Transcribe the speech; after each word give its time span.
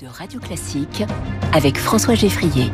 de 0.00 0.06
Radio 0.06 0.40
Classique 0.40 1.04
avec 1.52 1.76
François 1.76 2.14
Geffrier. 2.14 2.70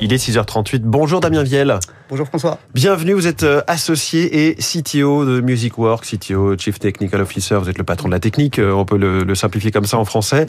Il 0.00 0.12
est 0.12 0.16
6h38. 0.16 0.80
Bonjour 0.82 1.20
Damien 1.20 1.44
Vielle. 1.44 1.78
Bonjour 2.08 2.26
François. 2.26 2.58
Bienvenue, 2.74 3.12
vous 3.12 3.28
êtes 3.28 3.44
euh, 3.44 3.62
associé 3.68 4.48
et 4.48 4.56
CTO 4.56 5.24
de 5.24 5.40
Music 5.40 5.78
Work, 5.78 6.04
CTO, 6.04 6.58
Chief 6.58 6.76
Technical 6.80 7.20
Officer, 7.20 7.56
vous 7.56 7.68
êtes 7.68 7.78
le 7.78 7.84
patron 7.84 8.08
de 8.08 8.12
la 8.14 8.18
technique, 8.18 8.58
euh, 8.58 8.72
on 8.72 8.84
peut 8.84 8.96
le, 8.96 9.22
le 9.22 9.34
simplifier 9.36 9.70
comme 9.70 9.84
ça 9.84 9.96
en 9.96 10.04
français. 10.04 10.46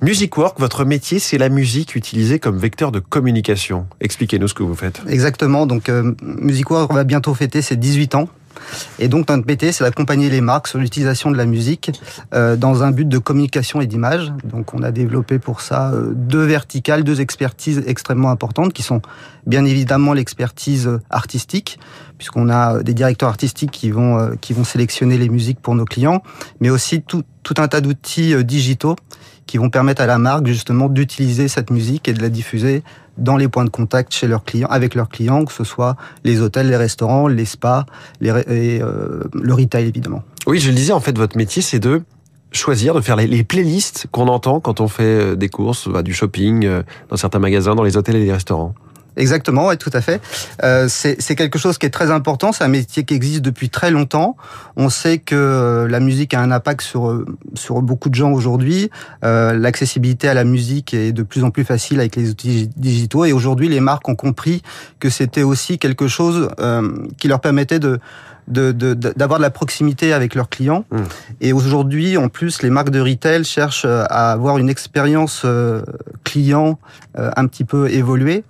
Music 0.00 0.34
Work, 0.34 0.58
votre 0.58 0.86
métier, 0.86 1.18
c'est 1.18 1.36
la 1.36 1.50
musique 1.50 1.94
utilisée 1.94 2.38
comme 2.38 2.56
vecteur 2.56 2.90
de 2.90 3.00
communication. 3.00 3.86
Expliquez-nous 4.00 4.48
ce 4.48 4.54
que 4.54 4.62
vous 4.62 4.74
faites. 4.74 5.02
Exactement, 5.08 5.66
donc 5.66 5.90
euh, 5.90 6.14
Music 6.22 6.70
Work 6.70 6.94
va 6.94 7.04
bientôt 7.04 7.34
fêter 7.34 7.60
ses 7.60 7.76
18 7.76 8.14
ans. 8.14 8.28
Et 8.98 9.08
donc 9.08 9.28
notre 9.28 9.46
métier, 9.46 9.72
c'est 9.72 9.84
d'accompagner 9.84 10.30
les 10.30 10.40
marques 10.40 10.68
sur 10.68 10.78
l'utilisation 10.78 11.30
de 11.30 11.36
la 11.36 11.46
musique 11.46 11.90
euh, 12.34 12.56
dans 12.56 12.82
un 12.82 12.90
but 12.90 13.08
de 13.08 13.18
communication 13.18 13.80
et 13.80 13.86
d'image. 13.86 14.32
Donc 14.44 14.74
on 14.74 14.82
a 14.82 14.90
développé 14.90 15.38
pour 15.38 15.60
ça 15.60 15.90
euh, 15.92 16.12
deux 16.14 16.44
verticales, 16.44 17.04
deux 17.04 17.20
expertises 17.20 17.82
extrêmement 17.86 18.30
importantes 18.30 18.72
qui 18.72 18.82
sont 18.82 19.02
bien 19.46 19.64
évidemment 19.64 20.12
l'expertise 20.12 20.90
artistique, 21.10 21.78
puisqu'on 22.24 22.48
a 22.48 22.82
des 22.82 22.94
directeurs 22.94 23.28
artistiques 23.28 23.70
qui 23.70 23.90
vont 23.90 24.18
euh, 24.18 24.34
qui 24.40 24.54
vont 24.54 24.64
sélectionner 24.64 25.18
les 25.18 25.28
musiques 25.28 25.60
pour 25.60 25.74
nos 25.74 25.84
clients, 25.84 26.22
mais 26.60 26.70
aussi 26.70 27.02
tout, 27.02 27.22
tout 27.42 27.54
un 27.58 27.68
tas 27.68 27.82
d'outils 27.82 28.32
euh, 28.32 28.42
digitaux 28.42 28.96
qui 29.46 29.58
vont 29.58 29.68
permettre 29.68 30.00
à 30.00 30.06
la 30.06 30.16
marque 30.16 30.46
justement 30.46 30.88
d'utiliser 30.88 31.48
cette 31.48 31.70
musique 31.70 32.08
et 32.08 32.14
de 32.14 32.22
la 32.22 32.30
diffuser 32.30 32.82
dans 33.18 33.36
les 33.36 33.46
points 33.46 33.66
de 33.66 33.70
contact 33.70 34.14
chez 34.14 34.26
leurs 34.26 34.42
clients, 34.42 34.68
avec 34.70 34.94
leurs 34.94 35.10
clients, 35.10 35.44
que 35.44 35.52
ce 35.52 35.64
soit 35.64 35.96
les 36.24 36.40
hôtels, 36.40 36.68
les 36.68 36.76
restaurants, 36.76 37.28
les 37.28 37.44
spas, 37.44 37.84
et 38.22 38.30
euh, 38.30 39.24
le 39.34 39.54
retail 39.54 39.86
évidemment. 39.86 40.22
Oui, 40.46 40.58
je 40.58 40.70
le 40.70 40.74
disais, 40.74 40.92
en 40.92 41.00
fait, 41.00 41.16
votre 41.16 41.36
métier, 41.36 41.60
c'est 41.60 41.78
de 41.78 42.02
choisir 42.52 42.94
de 42.94 43.00
faire 43.00 43.16
les, 43.16 43.44
playlists 43.44 44.06
qu'on 44.10 44.28
entend 44.28 44.60
quand 44.60 44.80
on 44.80 44.88
fait 44.88 45.02
euh, 45.02 45.36
des 45.36 45.48
courses, 45.48 45.88
du 46.02 46.14
shopping, 46.14 46.64
euh, 46.64 46.82
dans 47.10 47.16
certains 47.16 47.38
magasins, 47.38 47.74
dans 47.74 47.82
les 47.82 47.96
hôtels 47.96 48.16
et 48.16 48.24
les 48.24 48.32
restaurants. 48.32 48.74
Exactement, 49.16 49.66
ouais, 49.66 49.76
tout 49.76 49.90
à 49.92 50.00
fait. 50.00 50.20
Euh, 50.62 50.88
c'est 50.88 51.36
quelque 51.36 51.58
chose 51.58 51.78
qui 51.78 51.86
est 51.86 51.90
très 51.90 52.10
important. 52.10 52.52
C'est 52.52 52.64
un 52.64 52.68
métier 52.68 53.04
qui 53.04 53.14
existe 53.14 53.42
depuis 53.42 53.70
très 53.70 53.90
longtemps. 53.90 54.36
On 54.76 54.88
sait 54.88 55.18
que 55.18 55.34
euh, 55.34 55.88
la 55.88 56.00
musique 56.00 56.34
a 56.34 56.40
un 56.40 56.50
impact 56.50 56.80
sur 56.80 57.08
euh, 57.08 57.24
sur 57.54 57.80
beaucoup 57.82 58.08
de 58.08 58.14
gens 58.14 58.32
aujourd'hui. 58.32 58.90
Euh, 59.24 59.52
L'accessibilité 59.52 60.28
à 60.28 60.34
la 60.34 60.44
musique 60.44 60.94
est 60.94 61.12
de 61.12 61.22
plus 61.22 61.44
en 61.44 61.50
plus 61.50 61.64
facile 61.64 62.00
avec 62.00 62.16
les 62.16 62.30
outils 62.30 62.70
digitaux. 62.76 63.24
Et 63.24 63.32
aujourd'hui, 63.32 63.68
les 63.68 63.80
marques 63.80 64.08
ont 64.08 64.16
compris 64.16 64.62
que 64.98 65.10
c'était 65.10 65.42
aussi 65.42 65.78
quelque 65.78 66.08
chose 66.08 66.50
euh, 66.58 67.06
qui 67.18 67.28
leur 67.28 67.40
permettait 67.40 67.78
de 67.78 68.00
d'avoir 68.46 68.74
de, 68.74 68.94
de, 68.94 69.12
de, 69.14 69.40
la 69.40 69.48
proximité 69.48 70.12
avec 70.12 70.34
leurs 70.34 70.50
clients. 70.50 70.84
Mmh. 70.90 70.98
Et 71.40 71.54
aujourd'hui, 71.54 72.18
en 72.18 72.28
plus, 72.28 72.60
les 72.60 72.68
marques 72.68 72.90
de 72.90 73.00
retail 73.00 73.42
cherchent 73.42 73.86
à 73.86 74.32
avoir 74.32 74.58
une 74.58 74.68
expérience 74.68 75.46
client 76.24 76.78
un 77.16 77.46
petit 77.46 77.64
peu 77.64 77.88
évoluée. 77.90 78.44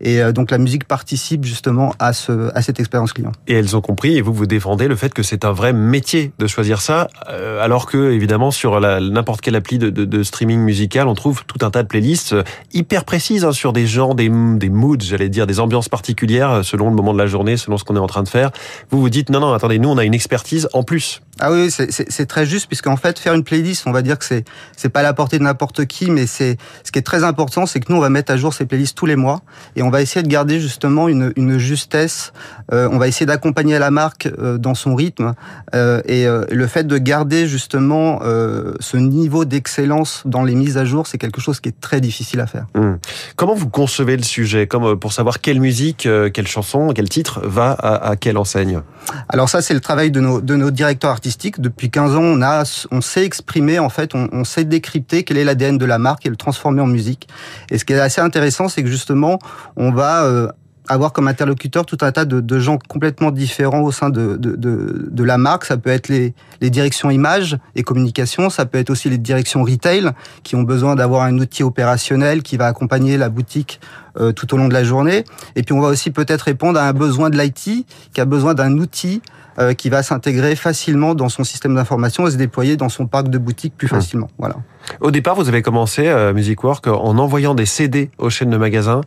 Et 0.00 0.20
euh, 0.20 0.32
donc 0.32 0.50
la 0.50 0.58
musique 0.58 0.84
participe 0.84 1.44
justement 1.44 1.94
à, 1.98 2.12
ce, 2.12 2.50
à 2.54 2.62
cette 2.62 2.80
expérience 2.80 3.12
client. 3.12 3.32
Et 3.46 3.54
elles 3.54 3.76
ont 3.76 3.80
compris, 3.80 4.16
et 4.16 4.22
vous 4.22 4.32
vous 4.32 4.46
défendez 4.46 4.88
le 4.88 4.96
fait 4.96 5.14
que 5.14 5.22
c'est 5.22 5.44
un 5.44 5.52
vrai 5.52 5.72
métier 5.72 6.32
de 6.38 6.46
choisir 6.46 6.80
ça, 6.80 7.08
euh, 7.30 7.62
alors 7.64 7.86
que 7.86 8.12
évidemment 8.12 8.50
sur 8.50 8.80
n'importe 8.80 9.40
quelle 9.40 9.56
appli 9.56 9.78
de, 9.78 9.90
de, 9.90 10.04
de, 10.04 10.22
streaming 10.22 10.60
musical, 10.60 11.08
on 11.08 11.14
trouve 11.14 11.44
tout 11.46 11.64
un 11.64 11.70
tas 11.70 11.82
de 11.82 11.88
playlists 11.88 12.34
euh, 12.34 12.42
hyper 12.72 13.04
précises 13.04 13.44
hein, 13.44 13.52
sur 13.52 13.72
des 13.72 13.86
genres, 13.86 14.14
des, 14.14 14.28
des 14.28 14.68
moods, 14.68 14.98
j'allais 15.00 15.28
dire, 15.28 15.46
des 15.46 15.60
ambiances 15.60 15.88
particulières 15.88 16.64
selon 16.64 16.90
le 16.90 16.96
moment 16.96 17.12
de 17.12 17.18
la 17.18 17.26
journée, 17.26 17.56
selon 17.56 17.78
ce 17.78 17.84
qu'on 17.84 17.96
est 17.96 18.00
en 18.00 18.06
train 18.06 18.22
de 18.22 18.28
faire. 18.28 18.50
Vous 18.90 19.00
vous 19.00 19.10
dites 19.10 19.30
non, 19.30 19.40
non, 19.40 19.52
attendez, 19.52 19.78
nous 19.78 19.88
on 19.88 19.98
a 19.98 20.04
une 20.04 20.14
expertise 20.14 20.68
en 20.72 20.82
plus. 20.82 21.22
Ah 21.38 21.52
oui, 21.52 21.70
c'est 21.70 22.26
très 22.26 22.46
juste, 22.46 22.66
puisqu'en 22.66 22.96
fait, 22.96 23.18
faire 23.18 23.34
une 23.34 23.44
playlist, 23.44 23.86
on 23.86 23.92
va 23.92 24.00
dire 24.00 24.18
que 24.18 24.24
c'est 24.24 24.44
c'est 24.74 24.88
pas 24.88 25.00
à 25.00 25.02
la 25.02 25.12
portée 25.12 25.38
de 25.38 25.44
n'importe 25.44 25.84
qui, 25.84 26.10
mais 26.10 26.26
c'est 26.26 26.56
ce 26.82 26.90
qui 26.90 26.98
est 26.98 27.02
très 27.02 27.24
important, 27.24 27.66
c'est 27.66 27.78
que 27.78 27.92
nous, 27.92 27.98
on 27.98 28.00
va 28.00 28.08
mettre 28.08 28.32
à 28.32 28.38
jour 28.38 28.54
ces 28.54 28.64
playlists 28.64 28.96
tous 28.96 29.04
les 29.04 29.16
mois, 29.16 29.42
et 29.74 29.82
on 29.82 29.85
va 29.90 30.02
essayer 30.02 30.22
de 30.22 30.28
garder 30.28 30.60
justement 30.60 31.08
une, 31.08 31.32
une 31.36 31.58
justesse. 31.58 32.32
Euh, 32.72 32.88
on 32.90 32.98
va 32.98 33.08
essayer 33.08 33.26
d'accompagner 33.26 33.78
la 33.78 33.90
marque 33.90 34.28
euh, 34.38 34.58
dans 34.58 34.74
son 34.74 34.94
rythme, 34.94 35.34
euh, 35.74 36.00
et 36.06 36.26
euh, 36.26 36.44
le 36.50 36.66
fait 36.66 36.84
de 36.84 36.98
garder 36.98 37.46
justement 37.46 38.20
euh, 38.22 38.74
ce 38.80 38.96
niveau 38.96 39.44
d'excellence 39.44 40.22
dans 40.24 40.42
les 40.42 40.54
mises 40.54 40.76
à 40.76 40.84
jour, 40.84 41.06
c'est 41.06 41.18
quelque 41.18 41.40
chose 41.40 41.60
qui 41.60 41.68
est 41.68 41.80
très 41.80 42.00
difficile 42.00 42.40
à 42.40 42.46
faire. 42.46 42.66
Hum. 42.74 42.98
Comment 43.36 43.54
vous 43.54 43.68
concevez 43.68 44.16
le 44.16 44.22
sujet, 44.22 44.66
comme 44.66 44.84
euh, 44.84 44.96
pour 44.96 45.12
savoir 45.12 45.40
quelle 45.40 45.60
musique, 45.60 46.08
quelle 46.32 46.46
chanson, 46.48 46.92
quel 46.94 47.08
titre 47.08 47.40
va 47.44 47.72
à, 47.72 48.10
à 48.10 48.16
quelle 48.16 48.38
enseigne? 48.38 48.80
Alors 49.28 49.48
ça, 49.48 49.62
c'est 49.62 49.74
le 49.74 49.80
travail 49.80 50.10
de 50.10 50.20
nos 50.20 50.40
de 50.40 50.56
nos 50.56 50.70
directeurs 50.70 51.10
artistiques 51.10 51.60
depuis 51.60 51.90
15 51.90 52.16
ans, 52.16 52.22
on, 52.22 52.42
a, 52.42 52.64
on 52.90 53.00
sait 53.00 53.24
exprimer, 53.24 53.78
en 53.78 53.88
fait, 53.88 54.14
on, 54.14 54.28
on 54.32 54.44
sait 54.44 54.64
décrypter 54.64 55.22
quel 55.22 55.36
est 55.36 55.44
l'ADN 55.44 55.78
de 55.78 55.84
la 55.84 55.98
marque 55.98 56.26
et 56.26 56.28
le 56.28 56.36
transformer 56.36 56.80
en 56.80 56.86
musique. 56.86 57.28
Et 57.70 57.78
ce 57.78 57.84
qui 57.84 57.92
est 57.92 58.00
assez 58.00 58.20
intéressant, 58.20 58.68
c'est 58.68 58.82
que 58.82 58.88
justement, 58.88 59.38
on 59.76 59.92
va 59.92 60.24
euh, 60.24 60.48
avoir 60.88 61.12
comme 61.12 61.28
interlocuteur 61.28 61.84
tout 61.86 61.98
un 62.00 62.12
tas 62.12 62.24
de, 62.24 62.40
de, 62.40 62.58
gens 62.58 62.78
complètement 62.88 63.30
différents 63.30 63.80
au 63.80 63.92
sein 63.92 64.10
de, 64.10 64.36
de, 64.36 64.56
de, 64.56 65.08
de 65.10 65.24
la 65.24 65.38
marque. 65.38 65.64
Ça 65.64 65.76
peut 65.76 65.90
être 65.90 66.08
les, 66.08 66.34
les, 66.60 66.70
directions 66.70 67.10
images 67.10 67.58
et 67.74 67.82
communication, 67.82 68.50
ça 68.50 68.66
peut 68.66 68.78
être 68.78 68.90
aussi 68.90 69.10
les 69.10 69.18
directions 69.18 69.62
retail 69.62 70.10
qui 70.42 70.56
ont 70.56 70.62
besoin 70.62 70.94
d'avoir 70.94 71.22
un 71.22 71.38
outil 71.38 71.62
opérationnel 71.62 72.42
qui 72.42 72.56
va 72.56 72.66
accompagner 72.66 73.16
la 73.16 73.28
boutique 73.28 73.80
euh, 74.18 74.32
tout 74.32 74.52
au 74.54 74.56
long 74.56 74.68
de 74.68 74.74
la 74.74 74.84
journée. 74.84 75.24
Et 75.56 75.62
puis 75.62 75.72
on 75.72 75.80
va 75.80 75.88
aussi 75.88 76.10
peut-être 76.10 76.42
répondre 76.42 76.78
à 76.78 76.88
un 76.88 76.92
besoin 76.92 77.30
de 77.30 77.38
l'IT 77.38 77.86
qui 78.12 78.20
a 78.20 78.24
besoin 78.24 78.54
d'un 78.54 78.78
outil 78.78 79.22
euh, 79.58 79.72
qui 79.72 79.88
va 79.88 80.02
s'intégrer 80.02 80.54
facilement 80.54 81.14
dans 81.14 81.30
son 81.30 81.42
système 81.42 81.74
d'information 81.74 82.26
et 82.26 82.30
se 82.30 82.36
déployer 82.36 82.76
dans 82.76 82.90
son 82.90 83.06
parc 83.06 83.28
de 83.28 83.38
boutiques 83.38 83.74
plus 83.74 83.88
facilement. 83.88 84.26
Mmh. 84.26 84.38
Voilà. 84.38 84.56
Au 85.00 85.10
départ, 85.10 85.34
vous 85.34 85.48
avez 85.48 85.62
commencé 85.62 86.08
euh, 86.08 86.34
Music 86.34 86.62
Work 86.62 86.86
en 86.88 87.16
envoyant 87.18 87.54
des 87.54 87.66
CD 87.66 88.10
aux 88.18 88.30
chaînes 88.30 88.50
de 88.50 88.56
magasins. 88.58 89.00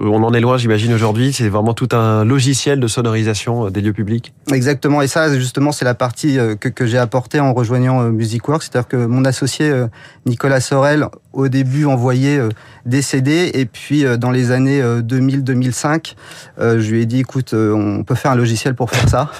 Euh, 0.00 0.06
on 0.06 0.22
en 0.22 0.32
est 0.34 0.40
loin, 0.40 0.56
j'imagine, 0.56 0.92
aujourd'hui. 0.92 1.32
C'est 1.32 1.48
vraiment 1.48 1.74
tout 1.74 1.88
un 1.92 2.24
logiciel 2.24 2.80
de 2.80 2.86
sonorisation 2.86 3.66
euh, 3.66 3.70
des 3.70 3.80
lieux 3.80 3.92
publics. 3.92 4.32
Exactement. 4.52 5.02
Et 5.02 5.06
ça, 5.06 5.34
justement, 5.34 5.72
c'est 5.72 5.84
la 5.84 5.94
partie 5.94 6.38
euh, 6.38 6.54
que, 6.54 6.68
que 6.68 6.86
j'ai 6.86 6.98
apportée 6.98 7.40
en 7.40 7.52
rejoignant 7.52 8.02
MusicWorks. 8.10 8.64
C'est-à-dire 8.64 8.88
que 8.88 8.96
mon 8.96 9.24
associé 9.24 9.72
Nicolas 10.26 10.60
Sorel, 10.60 11.08
au 11.34 11.48
début, 11.48 11.84
envoyait 11.86 12.40
des 12.86 13.02
CD. 13.02 13.50
Et 13.54 13.66
puis, 13.66 14.04
dans 14.18 14.30
les 14.30 14.50
années 14.50 14.82
2000-2005, 14.82 16.14
je 16.58 16.90
lui 16.90 17.02
ai 17.02 17.06
dit, 17.06 17.20
écoute, 17.20 17.54
on 17.54 18.04
peut 18.04 18.14
faire 18.14 18.32
un 18.32 18.36
logiciel 18.36 18.74
pour 18.74 18.90
faire 18.90 19.08
ça. 19.08 19.30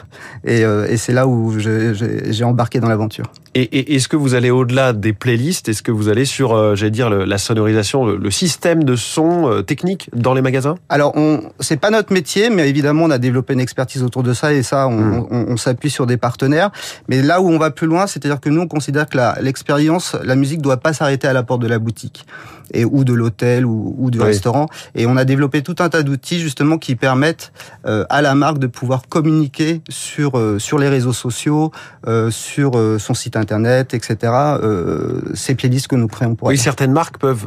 Et, 0.44 0.60
et 0.60 0.96
c'est 0.96 1.12
là 1.12 1.26
où 1.26 1.58
j'ai 1.58 2.44
embarqué 2.44 2.80
dans 2.80 2.88
l'aventure. 2.88 3.26
Et, 3.54 3.62
et 3.62 3.94
est-ce 3.94 4.08
que 4.08 4.16
vous 4.16 4.34
allez 4.34 4.50
au-delà 4.50 4.92
des 4.92 5.12
playlists? 5.12 5.68
Est-ce 5.68 5.82
que 5.82 5.92
vous 5.92 6.08
allez 6.08 6.24
sur, 6.24 6.74
j'allais 6.74 6.90
dire, 6.90 7.08
le, 7.08 7.24
la 7.24 7.38
sonorisation, 7.38 8.04
le, 8.04 8.16
le, 8.16 8.30
système 8.30 8.82
de 8.82 8.96
son 8.96 9.62
technique 9.64 10.10
dans 10.14 10.34
les 10.34 10.42
magasins? 10.42 10.74
Alors, 10.88 11.12
on, 11.16 11.40
c'est 11.60 11.76
pas 11.76 11.90
notre 11.90 12.12
métier, 12.12 12.50
mais 12.50 12.68
évidemment, 12.68 13.04
on 13.04 13.10
a 13.10 13.18
développé 13.18 13.54
une 13.54 13.60
expertise 13.60 14.02
autour 14.02 14.22
de 14.22 14.32
ça 14.32 14.52
et 14.52 14.62
ça, 14.62 14.88
on, 14.88 14.96
mmh. 14.96 15.26
on, 15.30 15.44
on 15.50 15.56
s'appuie 15.56 15.90
sur 15.90 16.06
des 16.06 16.16
partenaires. 16.16 16.70
Mais 17.08 17.22
là 17.22 17.40
où 17.40 17.48
on 17.48 17.58
va 17.58 17.70
plus 17.70 17.86
loin, 17.86 18.06
c'est-à-dire 18.06 18.40
que 18.40 18.48
nous, 18.48 18.62
on 18.62 18.68
considère 18.68 19.08
que 19.08 19.18
l'expérience, 19.40 20.14
la, 20.14 20.24
la 20.24 20.36
musique 20.36 20.60
doit 20.60 20.78
pas 20.78 20.92
s'arrêter 20.92 21.28
à 21.28 21.32
la 21.32 21.42
porte 21.42 21.62
de 21.62 21.68
la 21.68 21.78
boutique 21.84 22.26
et 22.72 22.84
ou 22.84 23.04
de 23.04 23.12
l'hôtel 23.12 23.66
ou, 23.66 23.94
ou, 23.98 24.10
du 24.10 24.18
oui. 24.18 24.24
restaurant. 24.24 24.68
Et 24.94 25.06
on 25.06 25.16
a 25.16 25.24
développé 25.24 25.62
tout 25.62 25.76
un 25.78 25.88
tas 25.88 26.02
d'outils 26.02 26.40
justement 26.40 26.78
qui 26.78 26.96
permettent 26.96 27.52
euh, 27.86 28.04
à 28.08 28.22
la 28.22 28.34
marque 28.34 28.58
de 28.58 28.66
pouvoir 28.66 29.02
communiquer 29.08 29.82
sur 29.88 30.38
euh, 30.38 30.58
sur 30.58 30.78
les 30.78 30.88
réseaux 30.88 31.12
sociaux, 31.12 31.72
euh, 32.06 32.30
sur 32.30 32.72
son 32.98 33.14
site 33.14 33.36
internet, 33.36 33.94
etc. 33.94 34.32
ces 35.34 35.54
playlists 35.54 35.88
que 35.88 35.96
nous 35.96 36.08
créons 36.08 36.34
pour. 36.34 36.48
Oui, 36.48 36.58
certaines 36.58 36.92
marques 36.92 37.18
peuvent 37.18 37.46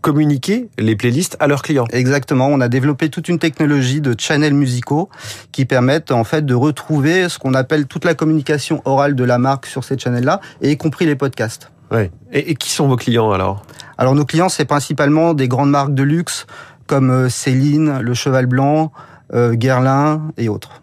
communiquer 0.00 0.68
les 0.78 0.96
playlists 0.96 1.36
à 1.40 1.46
leurs 1.46 1.62
clients. 1.62 1.86
Exactement. 1.90 2.48
On 2.48 2.60
a 2.60 2.68
développé 2.68 3.08
toute 3.08 3.28
une 3.28 3.38
technologie 3.38 4.00
de 4.00 4.14
channels 4.18 4.54
musicaux 4.54 5.08
qui 5.52 5.64
permettent 5.64 6.10
en 6.10 6.24
fait 6.24 6.44
de 6.44 6.54
retrouver 6.54 7.28
ce 7.28 7.38
qu'on 7.38 7.54
appelle 7.54 7.86
toute 7.86 8.04
la 8.04 8.14
communication 8.14 8.82
orale 8.84 9.14
de 9.14 9.24
la 9.24 9.38
marque 9.38 9.66
sur 9.66 9.84
ces 9.84 9.98
channels-là, 9.98 10.40
et 10.60 10.70
y 10.70 10.76
compris 10.76 11.06
les 11.06 11.16
podcasts. 11.16 11.70
Ouais. 11.90 12.10
Et, 12.32 12.50
et 12.50 12.54
qui 12.54 12.70
sont 12.70 12.88
vos 12.88 12.96
clients 12.96 13.32
alors? 13.32 13.64
Alors 13.98 14.14
nos 14.14 14.24
clients, 14.24 14.48
c'est 14.48 14.64
principalement 14.64 15.34
des 15.34 15.48
grandes 15.48 15.70
marques 15.70 15.94
de 15.94 16.02
luxe 16.02 16.46
comme 16.86 17.10
euh, 17.10 17.28
Céline, 17.28 17.98
Le 18.00 18.14
Cheval 18.14 18.46
Blanc, 18.46 18.92
euh, 19.34 19.54
Guerlain 19.54 20.22
et 20.36 20.48
autres. 20.48 20.82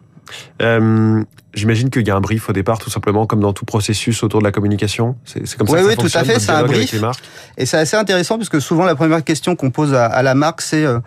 Euh, 0.61 1.23
J'imagine 1.57 1.89
qu'il 1.89 2.07
y 2.07 2.11
a 2.11 2.15
un 2.15 2.21
brief 2.21 2.49
au 2.49 2.53
départ, 2.53 2.77
tout 2.77 2.91
simplement, 2.91 3.25
comme 3.25 3.39
dans 3.39 3.51
tout 3.51 3.65
processus 3.65 4.21
autour 4.21 4.41
de 4.41 4.45
la 4.45 4.51
communication. 4.51 5.15
C'est 5.25 5.39
comme 5.57 5.65
ça 5.65 5.73
oui, 5.73 5.81
que 5.81 5.87
oui, 5.87 5.95
ça 5.95 6.19
tout 6.19 6.29
à 6.29 6.31
fait, 6.31 6.39
c'est 6.39 6.51
un 6.51 6.63
brief. 6.63 6.93
Et 7.57 7.65
c'est 7.65 7.77
assez 7.77 7.97
intéressant 7.97 8.37
parce 8.37 8.49
que 8.49 8.59
souvent 8.59 8.85
la 8.85 8.95
première 8.95 9.23
question 9.23 9.55
qu'on 9.55 9.71
pose 9.71 9.95
à, 9.95 10.05
à, 10.05 10.21
la 10.21 10.35
marque, 10.35 10.61
c'est 10.61 10.85
euh, 10.85 10.99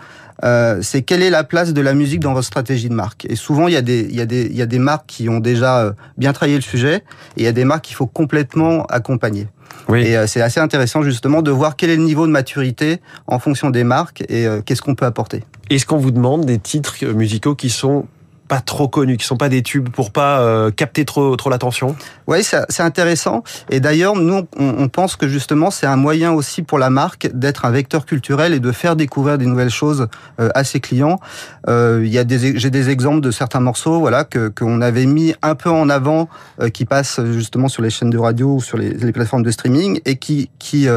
c'est 0.83 1.03
quelle 1.03 1.23
est 1.23 1.31
la 1.31 1.45
place 1.45 1.73
de 1.73 1.81
la 1.81 1.95
musique 1.95 2.21
dans 2.21 2.33
votre 2.33 2.47
stratégie 2.47 2.89
de 2.89 2.95
marque? 2.95 3.27
Et 3.29 3.37
souvent, 3.37 3.69
il 3.69 3.75
y 3.75 3.77
a 3.77 3.83
des 3.83 4.07
il 4.09 4.17
y 4.17 4.21
a 4.21 4.27
des 4.27 4.47
il 4.47 4.57
y 4.57 4.63
a 4.63 4.67
des 4.67 4.79
marques 4.79 5.07
qui 5.07 5.29
ont 5.29 5.41
déjà 5.41 5.81
euh, 5.81 5.93
bien 6.17 6.33
travaillé 6.33 6.57
le 6.57 6.63
sujet, 6.63 6.97
et 7.37 7.43
il 7.43 7.45
y 7.45 7.49
a 7.49 7.53
des 7.53 7.65
marques 7.65 7.85
qu'il 7.85 7.97
faut 7.97 8.07
complètement 8.07 8.85
accompagner. 8.87 9.49
Oui. 9.89 10.03
Et 10.03 10.17
euh, 10.17 10.27
c'est 10.27 10.41
assez 10.41 10.61
intéressant 10.61 11.03
justement 11.03 11.43
de 11.43 11.51
voir 11.51 11.77
quel 11.77 11.91
est 11.91 11.97
le 11.97 12.03
niveau 12.03 12.27
de 12.27 12.33
maturité 12.33 13.01
en 13.27 13.39
fonction 13.39 13.71
des 13.71 13.85
marques 13.85 14.23
et 14.29 14.47
euh, 14.47 14.61
qu'est-ce 14.63 14.83
qu'on 14.83 14.95
peut 14.95 15.07
apporter. 15.07 15.45
Est-ce 15.69 15.87
qu'on 15.87 15.99
vous 15.99 16.11
demande 16.11 16.45
des 16.45 16.59
titres 16.59 17.05
musicaux 17.07 17.55
qui 17.55 17.71
sont 17.71 18.07
pas 18.51 18.61
trop 18.61 18.89
connus, 18.89 19.17
qui 19.17 19.25
sont 19.25 19.37
pas 19.37 19.49
des 19.49 19.63
tubes 19.63 19.91
pour 19.91 20.11
pas 20.11 20.41
euh, 20.41 20.73
capter 20.73 21.05
trop 21.05 21.37
trop 21.37 21.51
l'attention. 21.51 21.95
Oui, 22.27 22.43
c'est 22.43 22.83
intéressant. 22.83 23.45
Et 23.71 23.79
d'ailleurs, 23.79 24.17
nous, 24.17 24.49
on, 24.59 24.89
pense 24.89 25.15
que 25.15 25.29
justement, 25.29 25.71
c'est 25.71 25.87
un 25.87 25.95
moyen 25.95 26.33
aussi 26.33 26.63
pour 26.63 26.81
la 26.81 26.91
marque 26.91 27.31
d'être 27.33 27.65
un 27.65 27.71
vecteur 27.71 28.07
culturel 28.07 28.53
et 28.53 28.59
de 28.59 28.73
faire 28.73 28.97
découvrir 28.97 29.39
des 29.39 29.47
nouvelles 29.47 29.71
choses 29.71 30.09
euh, 30.41 30.49
à 30.57 30.65
ses 30.65 30.81
clients. 30.81 31.21
Euh, 31.69 32.03
il 32.05 32.11
y 32.13 32.19
a 32.19 32.25
des, 32.25 32.59
j'ai 32.59 32.71
des 32.71 32.91
exemples 32.91 33.21
de 33.21 33.31
certains 33.31 33.61
morceaux, 33.61 34.01
voilà, 34.01 34.25
que 34.25 34.49
qu'on 34.49 34.81
avait 34.81 35.07
mis 35.07 35.33
un 35.43 35.55
peu 35.55 35.71
en 35.71 35.89
avant, 35.89 36.29
qui 36.75 36.87
passent 36.87 37.21
justement 37.27 37.69
sur 37.69 37.85
les 37.85 37.91
chaînes 37.91 38.11
de 38.11 38.19
radio 38.19 38.57
ou 38.57 38.61
sur 38.61 38.79
les, 38.79 38.91
les 38.91 39.13
plateformes 39.13 39.45
de 39.45 39.51
streaming 39.53 40.01
et 40.07 40.17
qui, 40.17 40.51
qui, 40.59 40.89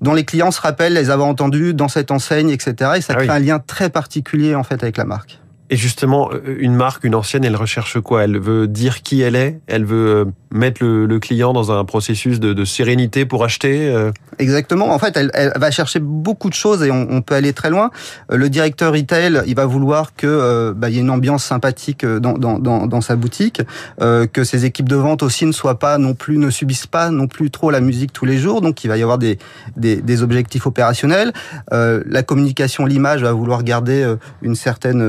dont 0.00 0.14
les 0.14 0.24
clients 0.24 0.52
se 0.52 0.60
rappellent 0.60 0.94
les 0.94 1.10
avoir 1.10 1.26
entendus 1.26 1.74
dans 1.74 1.88
cette 1.88 2.12
enseigne, 2.12 2.50
etc. 2.50 2.92
Et 2.96 3.00
ça 3.00 3.14
ah 3.16 3.24
crée 3.24 3.28
un 3.28 3.40
lien 3.40 3.58
très 3.58 3.90
particulier 3.90 4.54
en 4.54 4.62
fait 4.62 4.84
avec 4.84 4.96
la 4.96 5.04
marque. 5.04 5.41
Et 5.72 5.76
justement, 5.76 6.28
euh, 6.30 6.58
une 6.58 6.74
marque, 6.74 7.02
une 7.02 7.14
ancienne, 7.14 7.46
elle 7.46 7.56
recherche 7.56 7.98
quoi? 7.98 8.24
Elle 8.24 8.38
veut 8.38 8.68
dire 8.68 9.00
qui 9.00 9.22
elle 9.22 9.34
est? 9.34 9.58
Elle 9.66 9.86
veut 9.86 10.06
euh, 10.06 10.24
mettre 10.50 10.84
le, 10.84 11.18
client 11.18 11.54
dans 11.54 11.72
un 11.72 11.82
processus 11.86 12.40
de, 12.40 12.64
sérénité 12.66 13.24
pour 13.24 13.42
acheter 13.42 13.88
euh? 13.88 14.12
Exactement. 14.38 14.92
En 14.92 14.98
fait, 14.98 15.16
elle, 15.16 15.52
va 15.56 15.70
chercher 15.70 16.00
beaucoup 16.00 16.48
de 16.48 16.54
choses 16.54 16.82
et 16.82 16.90
on, 16.90 17.22
peut 17.22 17.34
aller 17.34 17.52
très 17.52 17.70
loin. 17.70 17.90
Le 18.30 18.48
directeur 18.48 18.92
retail, 18.92 19.42
il 19.46 19.54
va 19.54 19.66
vouloir 19.66 20.14
que 20.16 20.72
bah, 20.76 20.90
y 20.90 20.96
ait 20.96 21.00
une 21.00 21.10
ambiance 21.10 21.44
sympathique 21.44 22.04
dans, 22.04 22.34
dans, 22.38 22.58
dans, 22.58 23.00
sa 23.00 23.16
boutique, 23.16 23.62
que 24.00 24.44
ses 24.44 24.64
équipes 24.64 24.88
de 24.88 24.96
vente 24.96 25.22
aussi 25.22 25.46
ne 25.46 25.52
soient 25.52 25.78
pas 25.78 25.98
non 25.98 26.14
plus, 26.14 26.38
ne 26.38 26.50
subissent 26.50 26.86
pas 26.86 27.10
non 27.10 27.26
plus 27.26 27.50
trop 27.50 27.70
la 27.70 27.80
musique 27.80 28.12
tous 28.12 28.24
les 28.24 28.38
jours. 28.38 28.60
Donc, 28.60 28.82
il 28.84 28.88
va 28.88 28.96
y 28.96 29.02
avoir 29.02 29.18
des, 29.18 29.38
des, 29.76 29.96
des 29.96 30.22
objectifs 30.22 30.66
opérationnels. 30.66 31.32
la 31.70 32.22
communication, 32.22 32.86
l'image 32.86 33.22
va 33.22 33.32
vouloir 33.32 33.62
garder 33.62 34.14
une 34.42 34.56
certaine 34.56 35.02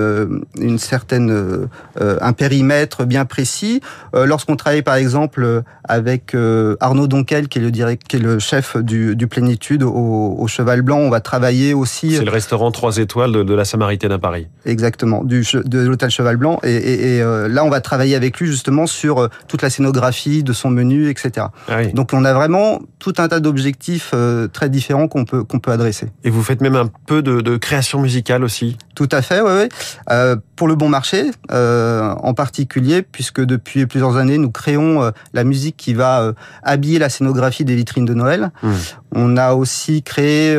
une 0.60 0.80
certaine 0.80 1.31
euh, 1.31 1.68
euh, 2.02 2.18
un 2.22 2.34
périmètre 2.34 3.06
bien 3.06 3.26
précis. 3.26 3.81
Euh, 4.16 4.26
lorsqu'on 4.26 4.56
travaille 4.56 4.81
par 4.81 4.96
exemple 4.96 5.64
avec 5.84 6.36
Arnaud 6.80 7.08
Donquel, 7.08 7.48
qui 7.48 7.60
est 7.60 7.62
le 7.62 7.72
direct, 7.72 8.04
qui 8.08 8.16
est 8.18 8.19
le 8.19 8.40
chef 8.40 8.78
du, 8.78 9.12
du 9.13 9.27
Plénitude 9.27 9.83
au, 9.83 10.45
Cheval 10.48 10.81
Blanc, 10.81 10.98
on 10.98 11.10
va 11.10 11.21
travailler 11.21 11.74
aussi. 11.74 12.15
C'est 12.15 12.25
le 12.25 12.31
restaurant 12.31 12.71
3 12.71 12.98
étoiles 12.98 13.31
de, 13.31 13.54
la 13.54 13.65
Samaritaine 13.65 14.12
à 14.12 14.19
Paris. 14.19 14.48
Exactement, 14.65 15.24
du, 15.24 15.45
de 15.54 15.80
l'hôtel 15.80 16.10
Cheval 16.10 16.38
Blanc. 16.38 16.60
Et, 16.63 17.19
là, 17.19 17.63
on 17.63 17.69
va 17.69 17.81
travailler 17.81 18.15
avec 18.15 18.39
lui 18.39 18.48
justement 18.48 18.88
sur 18.88 19.30
toute 19.48 19.62
la 19.62 19.69
scénographie 19.69 20.44
de 20.44 20.54
son 20.54 20.69
menu, 20.69 21.10
etc. 21.10 21.48
Ah 21.68 21.86
Donc, 21.86 22.12
on 22.13 22.25
a 22.25 22.33
vraiment 22.33 22.81
tout 23.00 23.13
un 23.18 23.27
tas 23.27 23.39
d'objectifs 23.39 24.13
très 24.51 24.69
différents 24.69 25.07
qu'on 25.07 25.25
peut 25.25 25.44
qu'on 25.44 25.59
peut 25.59 25.71
adresser. 25.71 26.12
Et 26.24 26.30
vous 26.30 26.44
faites 26.44 26.62
même 26.62 26.75
un 26.75 26.89
peu 27.07 27.21
de, 27.21 27.42
de 27.42 27.57
création 27.57 28.01
musicale 28.01 28.44
aussi. 28.44 28.77
Tout 28.95 29.09
à 29.12 29.21
fait, 29.21 29.42
oui. 29.42 29.50
oui 29.51 30.38
pour 30.56 30.68
le 30.68 30.75
bon 30.75 30.89
marché 30.89 31.31
euh, 31.51 32.13
en 32.19 32.33
particulier, 32.33 33.01
puisque 33.01 33.42
depuis 33.42 33.86
plusieurs 33.86 34.18
années, 34.18 34.38
nous 34.38 34.51
créons 34.51 35.04
euh, 35.04 35.12
la 35.33 35.44
musique 35.44 35.77
qui 35.77 35.94
va 35.94 36.21
euh, 36.21 36.33
habiller 36.62 37.00
la 37.00 37.09
scénographie 37.09 37.66
des 37.66 37.75
vitrines 37.75 38.06
de 38.06 38.13
Noël. 38.13 38.51
Mmh. 38.62 38.71
On 39.15 39.38
a 39.38 39.54
aussi 39.54 40.04
créé 40.04 40.57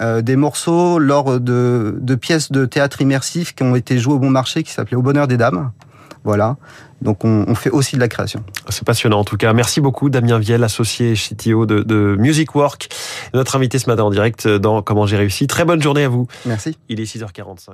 des 0.00 0.36
morceaux 0.36 0.98
lors 0.98 1.40
de, 1.40 1.96
de, 2.00 2.14
pièces 2.14 2.52
de 2.52 2.64
théâtre 2.64 3.00
immersif 3.00 3.54
qui 3.54 3.62
ont 3.62 3.76
été 3.76 3.98
jouées 3.98 4.14
au 4.14 4.18
bon 4.18 4.30
marché, 4.30 4.62
qui 4.62 4.72
s'appelaient 4.72 4.96
Au 4.96 5.02
bonheur 5.02 5.26
des 5.26 5.36
dames. 5.36 5.70
Voilà. 6.24 6.56
Donc 7.00 7.24
on, 7.24 7.44
on, 7.46 7.54
fait 7.54 7.70
aussi 7.70 7.96
de 7.96 8.00
la 8.00 8.08
création. 8.08 8.42
C'est 8.68 8.84
passionnant 8.84 9.20
en 9.20 9.24
tout 9.24 9.36
cas. 9.36 9.52
Merci 9.52 9.80
beaucoup 9.80 10.10
Damien 10.10 10.38
Viel, 10.38 10.62
associé 10.64 11.14
CTO 11.14 11.64
de, 11.64 11.82
de 11.82 12.16
Music 12.18 12.54
Work, 12.54 12.88
notre 13.34 13.56
invité 13.56 13.78
ce 13.78 13.88
matin 13.88 14.02
en 14.02 14.10
direct 14.10 14.48
dans 14.48 14.82
Comment 14.82 15.06
j'ai 15.06 15.16
réussi. 15.16 15.46
Très 15.46 15.64
bonne 15.64 15.80
journée 15.80 16.04
à 16.04 16.08
vous. 16.08 16.26
Merci. 16.44 16.76
Il 16.88 17.00
est 17.00 17.04
6h45. 17.04 17.70